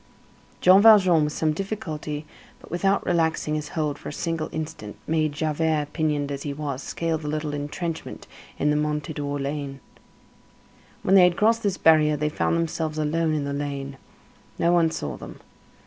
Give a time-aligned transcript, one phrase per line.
[0.61, 2.25] Jean Valjean with some difficulty,
[2.59, 6.81] but without relaxing his hold for a single instant, made Javert, pinioned as he was,
[6.81, 8.25] scale the little entrenchment
[8.57, 9.79] in the Mondétour lane.
[11.03, 13.97] When they had crossed this barrier, they found themselves alone in the lane.
[14.57, 15.39] No one saw them.